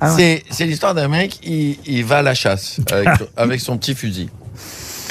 [0.00, 0.44] Ah ouais.
[0.50, 4.28] C'est l'histoire d'un mec, il, il va à la chasse avec, avec son petit fusil.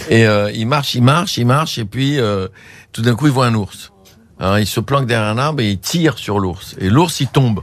[0.10, 2.48] Et euh, il marche, il marche, il marche, et puis euh,
[2.92, 3.92] tout d'un coup, il voit un ours.
[4.40, 6.76] Alors, il se planque derrière un arbre et il tire sur l'ours.
[6.80, 7.62] Et l'ours, il tombe.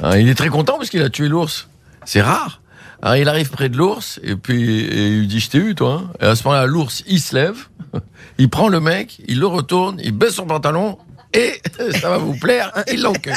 [0.00, 1.68] Alors, il est très content parce qu'il a tué l'ours.
[2.04, 2.60] C'est rare.
[3.00, 5.74] Alors, il arrive près de l'ours et puis et il lui dit Je t'ai eu,
[5.74, 6.02] toi.
[6.04, 6.10] hein.
[6.20, 7.56] Et à ce moment-là, l'ours, il se lève,
[8.38, 10.98] il prend le mec, il le retourne, il baisse son pantalon
[11.32, 11.60] et
[12.00, 13.32] ça va vous plaire, il l'encule.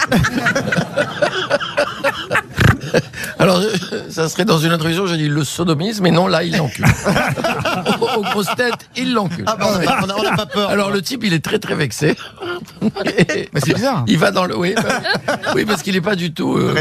[3.42, 3.70] Alors, euh,
[4.10, 6.86] ça serait dans une introduction, j'ai dit le sodomisme, mais non, là, il l'encule.
[8.02, 9.44] Aux aux grosses têtes, il l'encule.
[9.48, 9.68] Ah bah,
[10.18, 10.70] on n'a pas peur.
[10.70, 12.16] Alors, le type, il est très, très vexé.
[13.18, 14.04] Et Mais c'est bizarre.
[14.08, 14.56] il va dans le.
[14.58, 15.02] Oui, bah-
[15.56, 16.56] oui parce qu'il n'est pas du tout.
[16.58, 16.76] euh,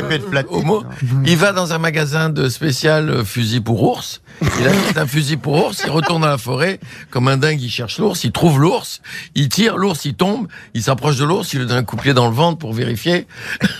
[0.51, 0.85] homo.
[1.25, 4.21] Il va dans un magasin de spécial euh, fusil pour ours.
[4.43, 5.83] Il achète un fusil pour ours.
[5.85, 6.81] Il retourne dans la forêt.
[7.11, 8.25] Comme un dingue, il cherche l'ours.
[8.25, 9.01] Il trouve l'ours.
[9.35, 9.77] Il tire.
[9.77, 10.47] L'ours, il tombe.
[10.75, 11.53] Il s'approche de l'ours.
[11.53, 13.27] Il lui donne un coup de pied dans le ventre pour vérifier.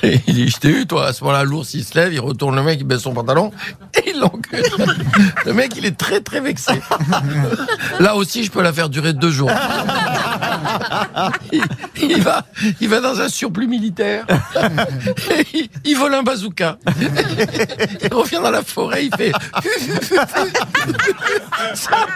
[0.03, 1.07] Et il dit Je t'ai eu, toi.
[1.09, 2.13] À ce moment-là, l'ours, il se lève.
[2.13, 2.70] Il retourne le mec.
[2.79, 3.51] Il baisse son pantalon.
[3.95, 4.63] Et il l'encule.
[5.47, 6.73] Le mec, il est très, très vexé.
[7.99, 9.51] Là aussi, je peux la faire durer deux jours.
[11.53, 11.63] Il,
[12.03, 12.47] il va,
[12.81, 14.27] il va dans un surplus militaire.
[15.31, 16.79] Et il, il vole un bazooka.
[18.03, 19.33] Il revient dans la forêt, il fait.
[21.75, 22.07] Ça,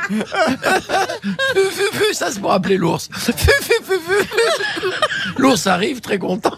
[2.12, 3.08] ça c'est pour appeler l'ours.
[5.36, 6.53] L'ours arrive très content.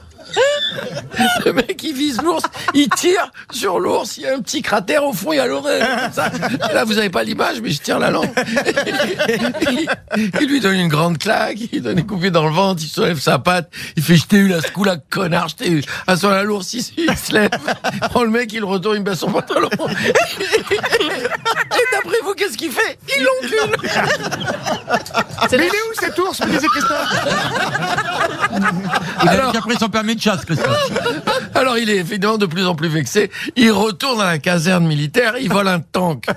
[1.44, 2.42] Le mec, il vise l'ours,
[2.74, 5.46] il tire sur l'ours, il y a un petit cratère au fond, il y a
[5.46, 5.80] l'oreille.
[5.80, 8.30] Là, vous n'avez pas l'image, mais je tire la langue.
[10.40, 13.18] Il, lui donne une grande claque, il donne une coupée dans le ventre, il soulève
[13.18, 15.82] sa patte, il fait Je t'ai eu là, ce coup-là, connard, je t'ai eu.
[16.06, 17.50] À ce moment-là, l'ours, il, il se lève,
[18.10, 19.68] prend le mec, il retourne, il baisse son pantalon.
[19.72, 19.88] Et
[21.92, 22.98] d'après vous, qu'est-ce qu'il fait?
[23.16, 23.76] Il l'encule
[25.52, 27.26] Mais il est où cet ours, me disait Christophe
[29.22, 30.90] Il a déjà pris son permis de chasse, Christophe.
[31.54, 33.30] Alors il est évidemment de plus en plus vexé.
[33.56, 36.26] Il retourne à la caserne militaire, il vole un tank.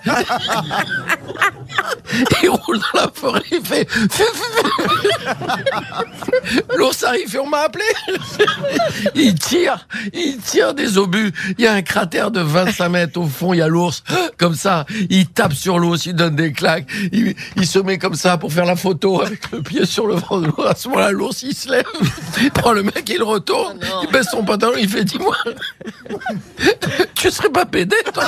[2.43, 3.87] Il roule dans la forêt, il fait...
[6.75, 7.83] L'ours arrive, fait, on m'a appelé.
[9.15, 11.31] Il tire, il tire des obus.
[11.57, 14.03] Il y a un cratère de 25 mètres au fond, il y a l'ours.
[14.37, 16.87] Comme ça, il tape sur l'ours, il donne des claques.
[17.11, 20.15] Il, il se met comme ça pour faire la photo avec le pied sur le
[20.15, 20.67] ventre de l'ours.
[20.67, 21.85] À ce moment-là, l'ours, il se lève,
[22.41, 25.35] il prend le mec, il retourne, il baisse son pantalon, il fait, dis-moi,
[27.15, 28.25] tu serais pas pédé, toi?